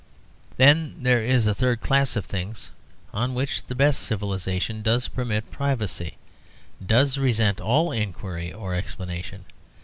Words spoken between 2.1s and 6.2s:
of things on which the best civilisation does permit privacy,